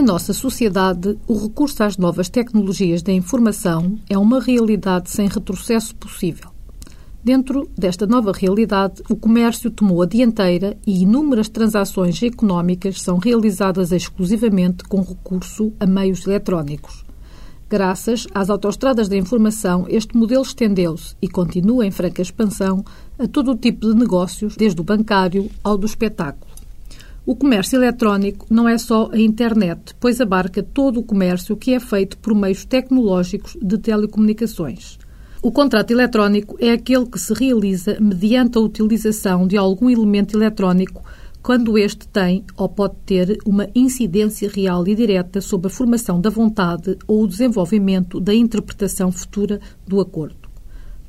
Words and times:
Na 0.00 0.14
nossa 0.14 0.32
sociedade, 0.32 1.18
o 1.28 1.36
recurso 1.36 1.84
às 1.84 1.98
novas 1.98 2.30
tecnologias 2.30 3.02
da 3.02 3.12
informação 3.12 3.98
é 4.08 4.16
uma 4.16 4.40
realidade 4.40 5.10
sem 5.10 5.28
retrocesso 5.28 5.94
possível. 5.94 6.48
Dentro 7.22 7.68
desta 7.76 8.06
nova 8.06 8.32
realidade, 8.32 9.02
o 9.10 9.14
comércio 9.14 9.70
tomou 9.70 10.00
a 10.00 10.06
dianteira 10.06 10.74
e 10.86 11.02
inúmeras 11.02 11.50
transações 11.50 12.22
económicas 12.22 13.02
são 13.02 13.18
realizadas 13.18 13.92
exclusivamente 13.92 14.84
com 14.84 15.02
recurso 15.02 15.70
a 15.78 15.84
meios 15.84 16.26
eletrónicos. 16.26 17.04
Graças 17.68 18.26
às 18.32 18.48
autoestradas 18.48 19.06
da 19.06 19.18
informação, 19.18 19.84
este 19.86 20.16
modelo 20.16 20.40
estendeu-se 20.40 21.14
e 21.20 21.28
continua 21.28 21.84
em 21.84 21.90
franca 21.90 22.22
expansão 22.22 22.82
a 23.18 23.28
todo 23.28 23.50
o 23.50 23.56
tipo 23.56 23.86
de 23.86 23.94
negócios, 23.94 24.56
desde 24.56 24.80
o 24.80 24.84
bancário 24.84 25.50
ao 25.62 25.76
do 25.76 25.84
espetáculo. 25.84 26.49
O 27.30 27.36
comércio 27.36 27.78
eletrónico 27.78 28.44
não 28.50 28.68
é 28.68 28.76
só 28.76 29.08
a 29.12 29.16
internet, 29.16 29.94
pois 30.00 30.20
abarca 30.20 30.64
todo 30.64 30.98
o 30.98 31.02
comércio 31.04 31.56
que 31.56 31.72
é 31.72 31.78
feito 31.78 32.18
por 32.18 32.34
meios 32.34 32.64
tecnológicos 32.64 33.56
de 33.62 33.78
telecomunicações. 33.78 34.98
O 35.40 35.52
contrato 35.52 35.92
eletrónico 35.92 36.56
é 36.58 36.72
aquele 36.72 37.06
que 37.06 37.20
se 37.20 37.32
realiza 37.32 37.96
mediante 38.00 38.58
a 38.58 38.60
utilização 38.60 39.46
de 39.46 39.56
algum 39.56 39.88
elemento 39.88 40.36
eletrónico 40.36 41.04
quando 41.40 41.78
este 41.78 42.08
tem 42.08 42.44
ou 42.56 42.68
pode 42.68 42.96
ter 43.06 43.38
uma 43.46 43.68
incidência 43.76 44.50
real 44.52 44.84
e 44.88 44.96
direta 44.96 45.40
sobre 45.40 45.68
a 45.68 45.70
formação 45.70 46.20
da 46.20 46.30
vontade 46.30 46.98
ou 47.06 47.22
o 47.22 47.28
desenvolvimento 47.28 48.18
da 48.18 48.34
interpretação 48.34 49.12
futura 49.12 49.60
do 49.86 50.00
acordo. 50.00 50.39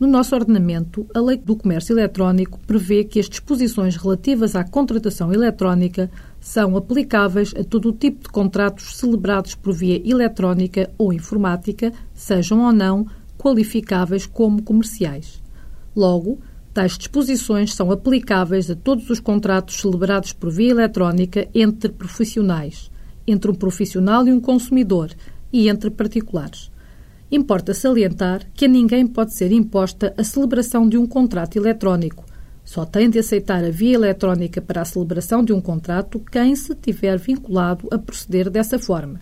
No 0.02 0.08
nosso 0.08 0.34
ordenamento, 0.34 1.06
a 1.14 1.22
Lei 1.22 1.38
do 1.38 1.56
Comércio 1.56 1.94
Eletrónico 1.94 2.60
prevê 2.66 3.04
que 3.04 3.20
as 3.20 3.30
disposições 3.30 3.96
relativas 3.96 4.56
à 4.56 4.64
contratação 4.64 5.32
eletrónica 5.32 6.10
são 6.40 6.76
aplicáveis 6.76 7.54
a 7.56 7.64
todo 7.64 7.90
o 7.90 7.94
tipo 7.94 8.24
de 8.24 8.30
contratos 8.30 8.98
celebrados 8.98 9.54
por 9.54 9.72
via 9.72 10.02
eletrónica 10.04 10.90
ou 10.98 11.14
informática, 11.14 11.94
sejam 12.16 12.66
ou 12.66 12.74
não 12.74 13.06
qualificáveis 13.38 14.26
como 14.26 14.64
comerciais. 14.64 15.40
Logo, 15.96 16.40
tais 16.74 16.98
disposições 16.98 17.76
são 17.76 17.92
aplicáveis 17.92 18.72
a 18.72 18.76
todos 18.76 19.08
os 19.08 19.20
contratos 19.20 19.80
celebrados 19.80 20.34
por 20.34 20.50
via 20.50 20.72
eletrónica 20.72 21.48
entre 21.54 21.92
profissionais, 21.92 22.90
entre 23.28 23.52
um 23.52 23.54
profissional 23.54 24.28
e 24.28 24.34
um 24.34 24.40
consumidor 24.40 25.12
e 25.54 25.70
entre 25.70 25.92
particulares. 25.92 26.71
Importa 27.32 27.74
salientar 27.74 28.46
que 28.54 28.66
a 28.66 28.68
ninguém 28.68 29.08
pode 29.08 29.34
ser 29.34 29.54
imposta 29.54 30.14
a 30.18 30.24
celebração 30.24 30.90
de 30.90 30.98
um 30.98 31.08
contrato 31.08 31.56
eletrónico. 31.56 32.26
Só 32.66 32.84
tem 32.84 33.10
de 33.10 33.20
aceitar 33.20 33.64
a 33.64 33.70
via 33.70 33.96
eletrónica 33.96 34.62
para 34.62 34.82
a 34.82 34.86
celebração 34.86 35.42
de 35.42 35.54
um 35.54 35.62
contrato 35.62 36.22
quem 36.30 36.54
se 36.58 36.76
tiver 36.76 37.18
vinculado 37.18 37.88
a 37.90 37.98
proceder 37.98 38.50
dessa 38.50 38.78
forma. 38.78 39.18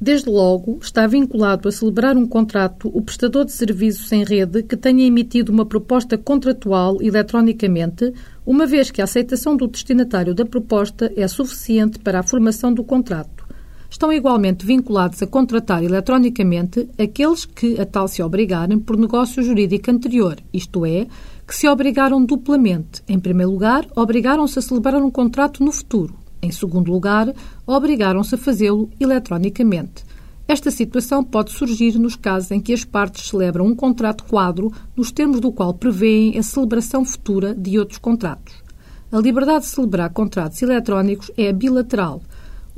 Desde 0.00 0.30
logo, 0.30 0.78
está 0.80 1.04
vinculado 1.08 1.68
a 1.68 1.72
celebrar 1.72 2.16
um 2.16 2.28
contrato 2.28 2.88
o 2.94 3.02
prestador 3.02 3.44
de 3.44 3.50
serviços 3.50 4.12
em 4.12 4.22
rede 4.22 4.62
que 4.62 4.76
tenha 4.76 5.04
emitido 5.04 5.50
uma 5.50 5.66
proposta 5.66 6.16
contratual 6.16 7.02
eletronicamente, 7.02 8.14
uma 8.46 8.66
vez 8.66 8.92
que 8.92 9.00
a 9.00 9.04
aceitação 9.04 9.56
do 9.56 9.66
destinatário 9.66 10.32
da 10.32 10.46
proposta 10.46 11.12
é 11.16 11.26
suficiente 11.26 11.98
para 11.98 12.20
a 12.20 12.22
formação 12.22 12.72
do 12.72 12.84
contrato 12.84 13.47
estão 13.90 14.12
igualmente 14.12 14.66
vinculados 14.66 15.22
a 15.22 15.26
contratar 15.26 15.82
eletronicamente 15.82 16.88
aqueles 16.98 17.44
que 17.44 17.80
a 17.80 17.86
tal 17.86 18.06
se 18.06 18.22
obrigarem 18.22 18.78
por 18.78 18.96
negócio 18.96 19.42
jurídico 19.42 19.90
anterior, 19.90 20.38
isto 20.52 20.84
é, 20.84 21.06
que 21.46 21.54
se 21.54 21.66
obrigaram 21.68 22.24
duplamente. 22.24 23.02
Em 23.08 23.18
primeiro 23.18 23.52
lugar, 23.52 23.86
obrigaram-se 23.96 24.58
a 24.58 24.62
celebrar 24.62 25.02
um 25.02 25.10
contrato 25.10 25.64
no 25.64 25.72
futuro. 25.72 26.14
Em 26.42 26.52
segundo 26.52 26.92
lugar, 26.92 27.32
obrigaram-se 27.66 28.34
a 28.34 28.38
fazê-lo 28.38 28.90
eletronicamente. 29.00 30.04
Esta 30.46 30.70
situação 30.70 31.22
pode 31.22 31.50
surgir 31.50 31.98
nos 31.98 32.16
casos 32.16 32.50
em 32.50 32.60
que 32.60 32.72
as 32.72 32.84
partes 32.84 33.28
celebram 33.28 33.66
um 33.66 33.74
contrato 33.74 34.24
quadro, 34.24 34.72
nos 34.96 35.10
termos 35.10 35.40
do 35.40 35.52
qual 35.52 35.74
prevêem 35.74 36.38
a 36.38 36.42
celebração 36.42 37.04
futura 37.04 37.54
de 37.54 37.78
outros 37.78 37.98
contratos. 37.98 38.54
A 39.10 39.18
liberdade 39.18 39.64
de 39.64 39.70
celebrar 39.70 40.10
contratos 40.10 40.62
eletrónicos 40.62 41.30
é 41.36 41.52
bilateral, 41.52 42.22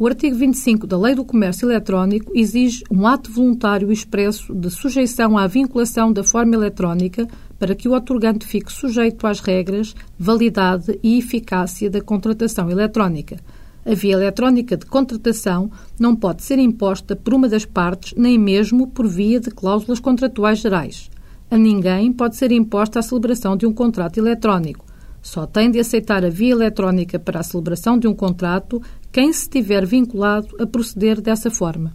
o 0.01 0.07
artigo 0.07 0.35
25 0.35 0.87
da 0.87 0.97
Lei 0.99 1.15
do 1.15 1.27
Comércio 1.27 1.71
Eletrónico 1.71 2.33
exige 2.35 2.83
um 2.91 3.07
ato 3.07 3.31
voluntário 3.31 3.93
expresso 3.93 4.55
de 4.55 4.71
sujeição 4.71 5.37
à 5.37 5.47
vinculação 5.47 6.11
da 6.11 6.25
forma 6.25 6.55
eletrónica 6.55 7.29
para 7.59 7.75
que 7.75 7.87
o 7.87 7.93
otorgante 7.93 8.47
fique 8.47 8.73
sujeito 8.73 9.27
às 9.27 9.41
regras, 9.41 9.95
validade 10.19 10.99
e 11.03 11.19
eficácia 11.19 11.91
da 11.91 12.01
contratação 12.01 12.71
eletrónica. 12.71 13.37
A 13.85 13.95
via 13.95 14.15
eletrónica 14.15 14.75
de 14.75 14.87
contratação 14.87 15.71
não 15.99 16.17
pode 16.17 16.45
ser 16.45 16.59
imposta 16.59 17.15
por 17.15 17.35
uma 17.35 17.47
das 17.47 17.67
partes, 17.67 18.15
nem 18.17 18.39
mesmo 18.39 18.87
por 18.87 19.07
via 19.07 19.39
de 19.39 19.51
cláusulas 19.51 20.01
contratuais 20.01 20.61
gerais. 20.61 21.11
A 21.51 21.59
ninguém 21.59 22.11
pode 22.11 22.37
ser 22.37 22.53
imposta 22.53 23.01
a 23.01 23.03
celebração 23.03 23.55
de 23.55 23.67
um 23.67 23.73
contrato 23.75 24.17
eletrónico. 24.17 24.90
Só 25.23 25.47
tem 25.47 25.71
de 25.71 25.79
aceitar 25.79 26.25
a 26.25 26.31
via 26.31 26.53
eletrónica 26.53 27.19
para 27.19 27.41
a 27.41 27.43
celebração 27.43 27.99
de 27.99 28.09
um 28.09 28.15
contrato 28.15 28.83
quem 29.13 29.33
se 29.33 29.49
tiver 29.49 29.85
vinculado 29.85 30.57
a 30.61 30.67
proceder 30.67 31.21
dessa 31.21 31.51
forma. 31.51 31.93